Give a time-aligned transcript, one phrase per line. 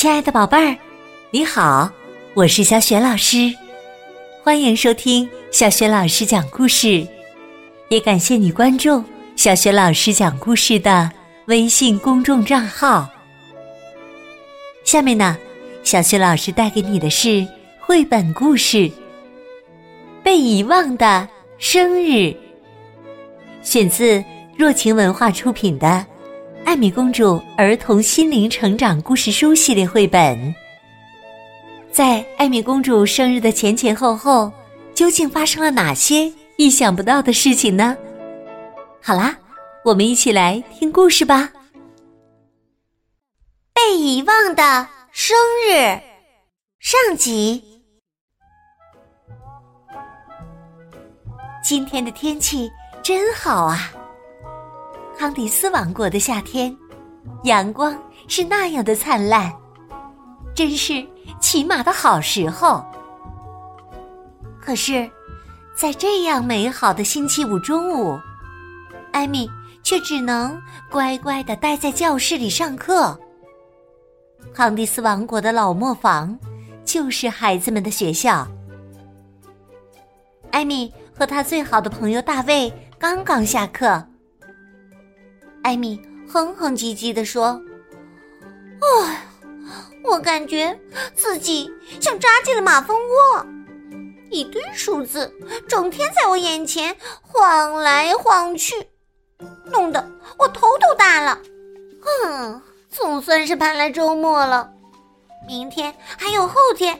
[0.00, 0.76] 亲爱的宝贝儿，
[1.32, 1.90] 你好，
[2.34, 3.52] 我是小雪老师，
[4.44, 7.04] 欢迎收听小雪老师讲故事，
[7.88, 9.02] 也感谢你关注
[9.34, 11.10] 小雪老师讲故事的
[11.46, 13.08] 微信公众账号。
[14.84, 15.36] 下面呢，
[15.82, 17.44] 小雪老师带给你的是
[17.80, 18.76] 绘本故事
[20.22, 21.28] 《被遗忘的
[21.58, 22.10] 生日》，
[23.64, 24.22] 选自
[24.56, 26.06] 若晴文化出品的。
[26.68, 30.54] 艾米公主儿童心灵成长故事书系列绘本，
[31.90, 34.52] 在艾米公主生日的前前后后，
[34.94, 37.96] 究竟发生了哪些意想不到的事情呢？
[39.02, 39.34] 好啦，
[39.82, 41.50] 我们一起来听故事吧。
[43.72, 45.34] 被遗忘的生
[45.66, 45.98] 日
[46.80, 47.82] 上集。
[51.64, 52.70] 今天的天气
[53.02, 53.90] 真好啊！
[55.18, 56.74] 康迪斯王国的夏天，
[57.42, 59.52] 阳光是那样的灿烂，
[60.54, 61.04] 真是
[61.40, 62.86] 骑马的好时候。
[64.60, 65.10] 可是，
[65.74, 68.16] 在这样美好的星期五中午，
[69.10, 69.50] 艾米
[69.82, 70.56] 却只能
[70.88, 73.18] 乖乖的待在教室里上课。
[74.54, 76.38] 康迪斯王国的老磨坊
[76.84, 78.46] 就是孩子们的学校。
[80.52, 84.00] 艾米和他最好的朋友大卫刚刚下课。
[85.68, 87.60] 艾米哼哼唧唧地说
[88.80, 89.22] ：“哎，
[90.02, 90.74] 我感觉
[91.14, 91.70] 自己
[92.00, 93.46] 像扎进了马蜂窝，
[94.30, 95.30] 一堆数字
[95.68, 98.88] 整天在我眼前晃来晃去，
[99.66, 101.38] 弄得我头都大了。
[102.24, 104.72] 嗯，总算是盼来周末了，
[105.46, 106.98] 明天还有后天，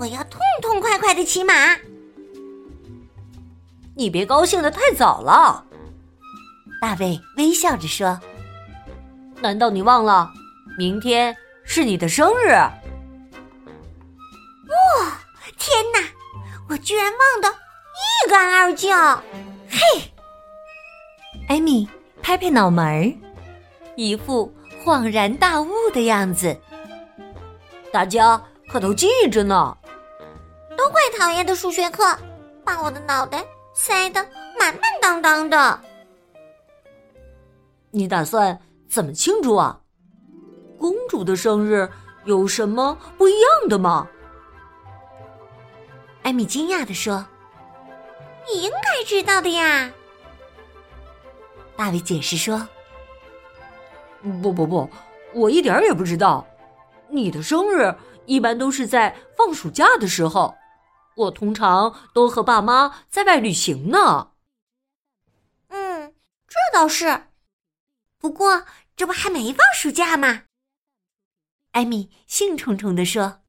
[0.00, 1.54] 我要痛痛快快的骑马。
[3.94, 5.66] 你别高兴的太早了。”
[6.80, 8.18] 大卫微笑着说
[9.42, 10.30] ：“难道你忘了，
[10.78, 12.48] 明天是你的生日？”
[14.70, 15.18] 哇！
[15.58, 16.00] 天哪，
[16.68, 18.96] 我居然忘得一干二净！
[19.68, 19.78] 嘿，
[21.48, 21.86] 艾米
[22.22, 23.12] 拍拍脑门儿，
[23.94, 24.50] 一副
[24.82, 26.58] 恍然大悟的样子。
[27.92, 29.76] 大家可都记着呢。
[30.78, 32.16] 都怪讨厌的数学课，
[32.64, 33.44] 把我的脑袋
[33.74, 34.26] 塞得
[34.58, 35.78] 满满当当的。
[37.90, 39.80] 你打算怎么庆祝啊？
[40.78, 41.90] 公主的生日
[42.24, 44.08] 有什么不一样的吗？
[46.22, 47.26] 艾米惊讶的说
[48.46, 49.90] ：“你应该知道的呀。”
[51.76, 52.68] 大卫解释说
[54.42, 54.88] ：“不不不，
[55.34, 56.46] 我一点也不知道。
[57.08, 57.94] 你的生日
[58.26, 60.54] 一般都是在放暑假的时候，
[61.16, 64.30] 我通常都和爸妈在外旅行呢。”
[65.68, 66.14] 嗯，
[66.46, 67.29] 这倒是。
[68.20, 68.64] 不过，
[68.94, 70.42] 这不还没放暑假吗？
[71.72, 73.40] 艾米兴冲冲地说：“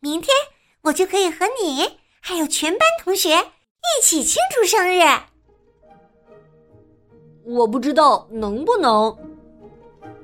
[0.00, 0.34] 明天
[0.82, 5.02] 我就可以和你还有全班同学一起庆祝生日。”
[7.44, 9.14] 我不知道能不能。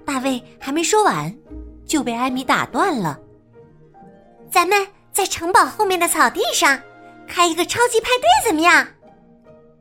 [0.06, 1.34] 大卫还没说完，
[1.86, 3.20] 就被艾米打断了。
[4.50, 6.80] 咱们在城堡后面的草地上
[7.28, 8.86] 开一个超级派对，怎么样？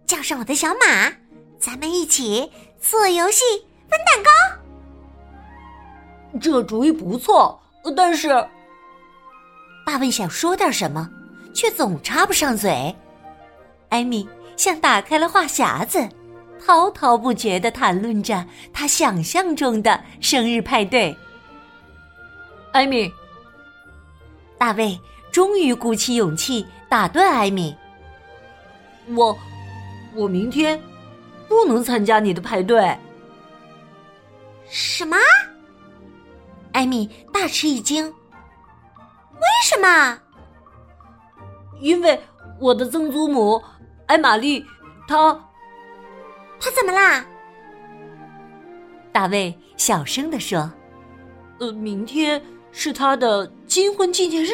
[0.06, 1.10] 叫上我的小马，
[1.58, 2.52] 咱们一起。
[2.84, 3.44] 做游戏
[3.90, 4.30] 分蛋糕，
[6.38, 7.58] 这主意不错。
[7.96, 8.28] 但是，
[9.86, 11.10] 大卫想说点什么，
[11.54, 12.94] 却总插不上嘴。
[13.88, 14.28] 艾米
[14.58, 16.08] 像打开了话匣子，
[16.64, 21.16] 滔滔不绝的谈论着他想象中的生日派对。
[22.74, 23.10] 艾米，
[24.58, 25.00] 大卫
[25.32, 27.74] 终于鼓起勇气打断艾米
[29.16, 29.38] ：“我，
[30.16, 30.78] 我明天。”
[31.48, 32.98] 不能参加你的派对。
[34.70, 35.18] 什么？
[36.72, 38.06] 艾米大吃一惊。
[38.06, 40.20] 为什么？
[41.80, 42.20] 因为
[42.60, 43.62] 我的曾祖母
[44.08, 44.66] 艾玛丽，
[45.08, 45.34] 她，
[46.60, 47.26] 她怎么啦？
[49.12, 50.72] 大卫小声的说
[51.60, 52.42] ：“呃，明天
[52.72, 54.50] 是她的金婚纪念日。”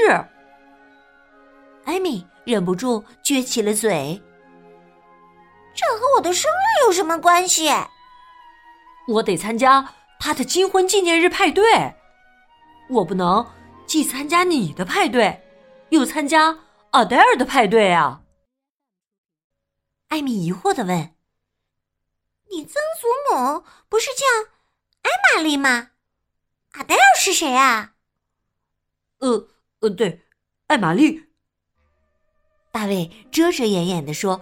[1.86, 4.22] 艾米忍不住撅起了嘴。
[5.76, 7.70] 这和我的生日有什么关系？
[9.08, 11.96] 我得参加他的金婚纪念日派对，
[12.90, 13.50] 我不能
[13.88, 15.42] 既参加你的派对，
[15.90, 16.60] 又参加
[16.92, 18.22] 阿黛尔的派对啊！
[20.10, 21.16] 艾米疑惑的问
[22.52, 24.26] ：“你曾祖母不是叫
[25.02, 25.92] 艾玛丽吗？
[26.74, 27.94] 阿黛尔是谁啊
[29.20, 29.48] ？”“呃
[29.80, 30.24] 呃，对，
[30.68, 31.30] 艾玛丽。”
[32.72, 34.42] 大卫遮遮掩掩的说。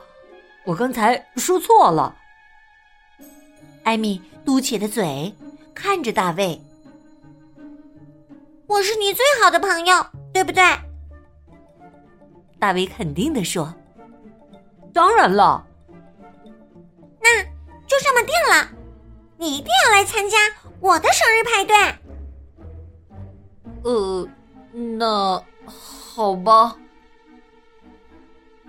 [0.68, 2.14] 我刚才说错了。
[3.84, 5.34] 艾米嘟起了嘴，
[5.74, 6.62] 看着大卫。
[8.68, 10.62] 我是你最好的朋友，对不对？
[12.60, 13.74] 大卫肯定的说
[14.94, 15.66] ：“当然了。”
[17.24, 17.42] 那
[17.88, 18.70] 就这么定了，
[19.38, 20.38] 你一定要来参加
[20.82, 21.78] 我的生日派对。
[23.84, 24.28] 呃，
[24.98, 26.76] 那好吧。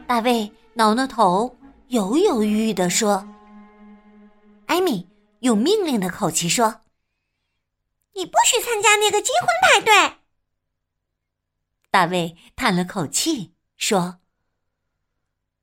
[0.06, 1.52] 大卫挠挠头，
[1.88, 3.26] 犹犹豫豫的说
[4.66, 5.08] ：“艾米
[5.40, 6.82] 用命令的口气说。”
[8.12, 10.18] 你不许参加那个结婚派对。
[11.90, 14.18] 大卫叹了口气说：“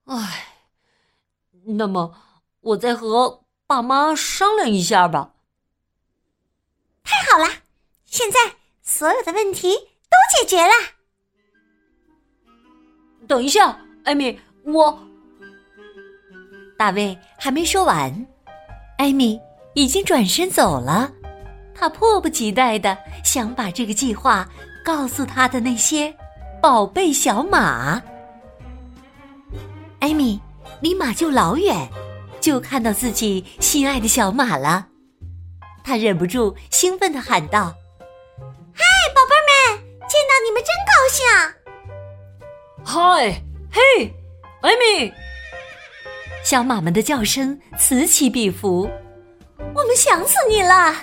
[0.06, 0.70] 唉，
[1.66, 2.18] 那么
[2.62, 5.36] 我再和爸妈商量一下吧。”
[7.04, 7.62] 太好了，
[8.06, 10.74] 现在所有的问题都解决了。
[13.28, 15.08] 等一下，艾米，我……
[16.78, 18.28] 大卫还没说完，
[18.98, 19.40] 艾米
[19.74, 21.12] 已经转身走了。
[21.74, 24.48] 他迫不及待的想把这个计划
[24.84, 26.14] 告诉他的那些
[26.62, 28.02] 宝贝小马。
[30.00, 30.40] 艾米
[30.82, 31.90] 离马厩老远，
[32.40, 34.88] 就看到自己心爱的小马了。
[35.84, 37.74] 他忍不住兴奋的喊道
[38.74, 38.84] ：“嗨，
[39.14, 39.36] 宝贝
[39.76, 41.26] 们，见到你们真高兴
[42.86, 43.42] ！”“嗨，
[43.72, 44.14] 嘿，
[44.62, 45.14] 艾米！”
[46.46, 48.88] 小马们的叫声此起彼伏。
[49.58, 50.96] 我们想死你了。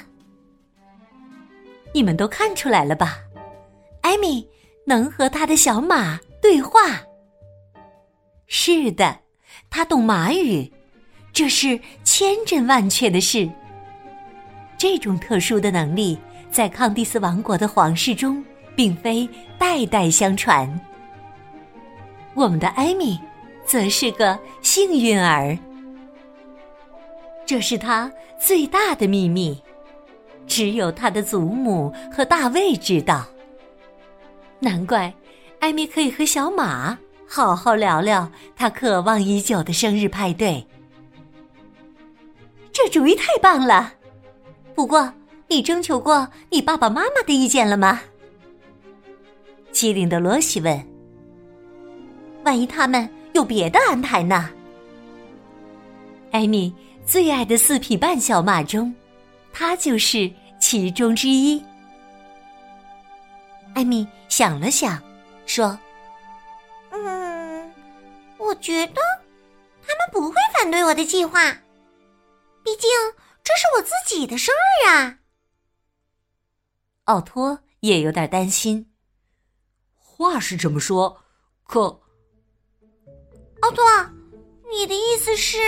[1.93, 3.19] 你们都看出来了吧？
[4.03, 4.49] 艾米
[4.87, 7.03] 能和他的小马对话。
[8.47, 9.19] 是的，
[9.69, 10.73] 他懂马语，
[11.33, 13.51] 这是千真万确的事。
[14.79, 16.17] 这种特殊的能力
[16.53, 18.45] 在康蒂斯王国的皇室中
[18.77, 19.29] 并非
[19.59, 20.81] 代代相传。
[22.35, 23.19] 我们的艾米
[23.73, 25.59] 则是个幸运儿，
[27.47, 29.59] 这是他最大的秘密。
[30.47, 33.25] 只有他的祖母和大卫知道。
[34.59, 35.11] 难怪，
[35.61, 40.67] 艾米可以和小马好好聊聊他渴望已久的生日派对。
[42.75, 43.95] 这主意太棒了！
[44.75, 45.11] 不过，
[45.49, 48.03] 你征求过你爸爸妈妈的意见了吗？
[49.71, 50.87] 机灵的罗西问。
[52.45, 54.51] 万一他们有别的安排呢？
[56.31, 56.75] 艾米
[57.07, 58.95] 最爱的四匹半小马中。
[59.55, 61.63] 他就是其中之一。
[63.75, 64.99] 艾米想了想，
[65.45, 65.79] 说
[66.91, 67.71] ：“嗯，
[68.39, 69.03] 我觉得
[69.87, 71.53] 他们不会反对我的计划，
[72.65, 72.89] 毕竟
[73.45, 75.19] 这是我自己的生日啊。”
[77.05, 78.91] 奥托也有点担心。
[79.99, 81.25] 话是这么说，
[81.65, 82.02] 可……
[83.63, 83.85] 奥托，
[84.71, 85.59] 你的意思是？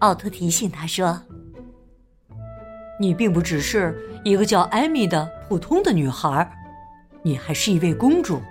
[0.00, 1.20] 奥托提醒他说。
[3.00, 6.50] 你并不只是一个叫艾米的普通的女孩，
[7.22, 8.42] 你还是一位公主。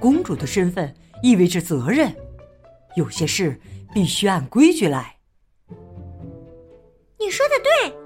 [0.00, 0.92] 公主的身份
[1.22, 2.12] 意味着责任，
[2.96, 3.60] 有些事
[3.94, 5.16] 必须按规矩来。
[7.16, 7.96] 你说的对，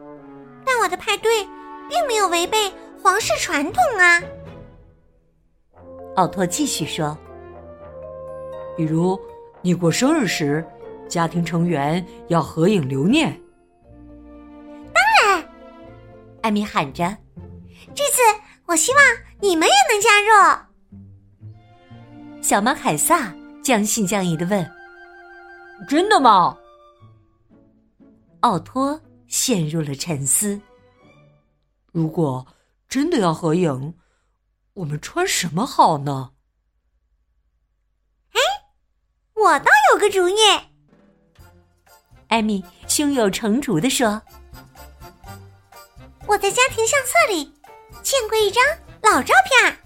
[0.66, 1.44] 但我的派对
[1.88, 2.70] 并没有违背
[3.02, 4.22] 皇室传统啊。
[6.16, 7.16] 奥托继续说
[8.76, 9.20] ：“比如，
[9.62, 10.64] 你过生日时，
[11.08, 13.40] 家庭成员要合影留念。”
[14.92, 15.48] 当然
[16.42, 17.16] 艾米喊着
[17.94, 18.20] ：“这次
[18.66, 19.02] 我希望
[19.40, 20.30] 你们也能加入。”
[22.42, 24.70] 小马凯撒将信将疑的问
[25.88, 26.56] ：“真的吗？”
[28.40, 30.60] 奥托陷入了沉思。
[31.92, 32.46] 如果
[32.88, 33.94] 真的要合影，
[34.74, 36.32] 我们穿什么好呢？
[38.32, 38.40] 哎，
[39.44, 40.36] 我倒有个主意。
[42.28, 44.20] 艾米胸有成竹的说。
[46.26, 47.52] 我在家庭相册里
[48.02, 48.64] 见过一张
[49.02, 49.76] 老照片，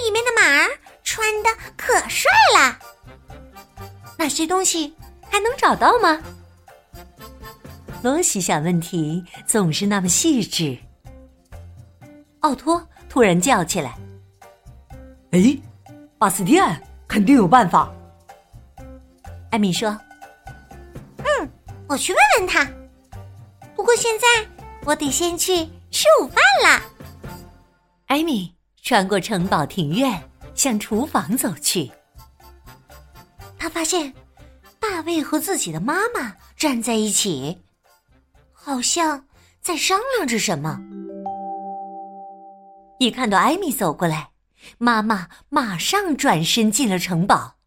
[0.00, 0.70] 里面的马儿
[1.02, 2.78] 穿的可帅了。
[4.16, 4.94] 那些东西
[5.28, 6.22] 还能找到吗？
[8.00, 10.78] 罗西想问题总是那么细致。
[12.40, 13.98] 奥托突然叫起来
[15.32, 15.58] ：“哎，
[16.16, 17.92] 巴斯蒂安肯定有办法。”
[19.50, 19.90] 艾米说
[21.18, 21.50] ：“嗯，
[21.88, 22.68] 我去问问他。
[23.74, 24.26] 不过现在。”
[24.86, 26.82] 我得先去吃午饭了。
[28.06, 28.50] 艾米
[28.82, 30.18] 穿过城堡庭院，
[30.54, 31.90] 向厨房走去。
[33.58, 34.10] 他发现
[34.80, 37.58] 大卫和自己的妈妈站在一起，
[38.50, 39.26] 好像
[39.60, 40.80] 在商量着什么。
[42.98, 44.30] 一看到艾米走过来，
[44.78, 47.57] 妈妈马上转身进了城堡。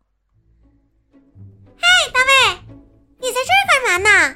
[3.22, 4.36] 你在这儿干嘛呢？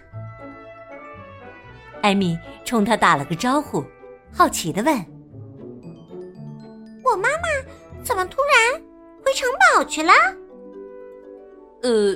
[2.01, 3.84] 艾米冲他打了个招呼，
[4.32, 4.96] 好奇的问
[7.04, 7.50] ：“我妈妈
[8.04, 8.80] 怎么突然
[9.24, 10.13] 回城堡去了？
[11.82, 12.15] 呃，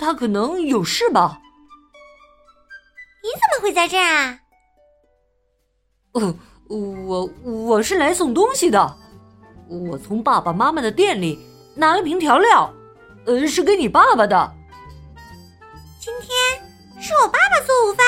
[0.00, 1.40] 她可能有事吧。
[3.22, 4.40] 你怎么会在这儿啊？
[6.14, 6.34] 呃，
[6.68, 8.96] 我我是来送东西的。
[9.68, 11.38] 我从爸爸妈妈的店里
[11.76, 12.74] 拿了瓶调料，
[13.26, 14.57] 呃，是给你爸爸的。
[16.08, 18.06] 今天是我爸爸做午饭。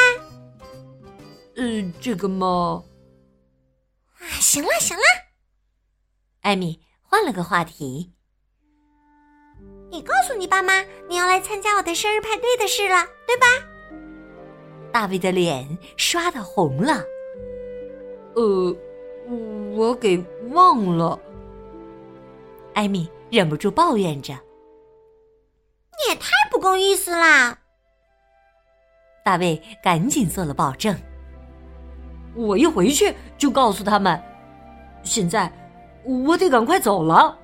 [1.56, 2.82] 呃，这个嘛……
[4.18, 5.02] 啊，行了行了，
[6.40, 8.14] 艾米换了个话题。
[9.90, 13.46] 你告诉你爸妈你要来参加我的生日派对的事了，对吧？
[14.90, 17.04] 大卫的脸刷的红了。
[18.34, 18.74] 呃，
[19.76, 20.16] 我给
[20.52, 21.20] 忘了。
[22.72, 24.32] 艾米忍不住抱怨着
[25.92, 27.58] ：“你也太不够意思啦！”
[29.30, 30.92] 大卫赶紧做了保证
[32.34, 34.20] ：“我一回去就告诉他们。
[35.04, 35.48] 现在
[36.02, 37.38] 我得赶快走了。”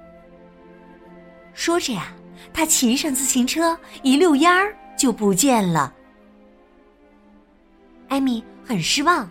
[1.55, 2.09] 说着呀，
[2.53, 5.95] 他骑上自行车，一溜烟儿就不见了。
[8.09, 9.31] 艾米很失望。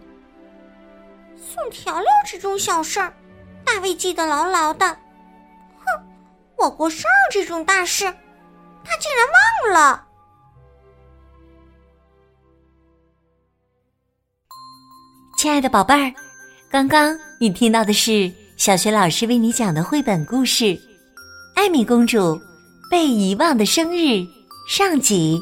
[1.35, 3.13] 送调料这种小事儿，
[3.65, 4.87] 大卫记得牢牢的。
[4.87, 6.01] 哼，
[6.55, 10.04] 我过生日这种大事，他竟然忘了。
[15.37, 16.13] 亲爱的宝贝儿，
[16.69, 20.63] 刚刚你听到的是小学老师为你讲的绘本故事
[21.53, 22.41] 《艾米公主
[22.89, 23.97] 被遗忘的生日》
[24.67, 25.37] 上集。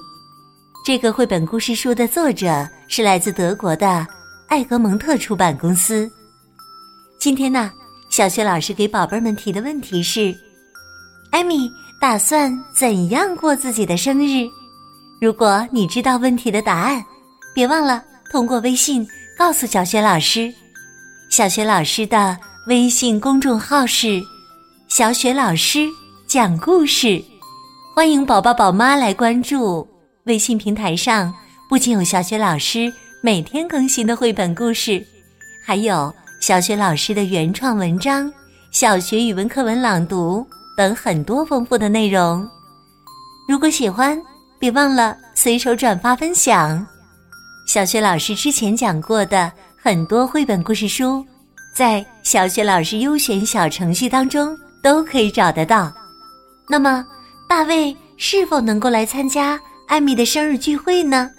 [0.83, 4.05] 这个绘本故事书的作者是来自德国的
[4.47, 6.11] 艾格蒙特出版公司。
[7.19, 7.71] 今天呢，
[8.09, 10.35] 小学老师给宝贝们提的问题是：
[11.29, 11.71] 艾米
[12.01, 14.49] 打算怎样过自己的生日？
[15.21, 17.01] 如果你知道问题的答案，
[17.53, 19.07] 别忘了通过微信
[19.43, 20.49] 告诉小雪老师。
[21.29, 24.23] 小雪老师的微信公众号是
[24.87, 25.85] “小雪老师
[26.25, 27.21] 讲故事”，
[27.93, 29.85] 欢迎宝宝宝妈来关注。
[30.23, 31.33] 微信平台上
[31.67, 32.89] 不仅有小雪老师
[33.21, 35.05] 每天更新的绘本故事，
[35.61, 36.09] 还有
[36.39, 38.31] 小雪老师的原创文章、
[38.71, 40.47] 小学语文课文朗读
[40.77, 42.49] 等很多丰富的内容。
[43.49, 44.17] 如果喜欢，
[44.57, 46.87] 别忘了随手转发分享。
[47.65, 51.25] 小雪老师之前讲过的很多绘本故事书，
[51.73, 55.91] 在小雪老师优选小程序当中都可以找得到。
[56.67, 57.05] 那么，
[57.47, 59.59] 大卫是否能够来参加？
[59.87, 61.29] 艾米的生日聚会呢？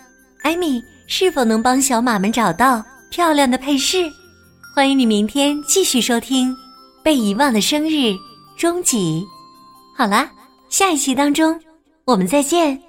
[0.43, 4.11] 艾米是否能帮小马们找到漂亮的配饰？
[4.75, 6.51] 欢迎你明天继续收听
[7.03, 7.97] 《被遗忘的生日》
[8.57, 9.25] 终极。
[9.97, 10.31] 好啦，
[10.69, 11.59] 下一期当中
[12.05, 12.81] 我们再见。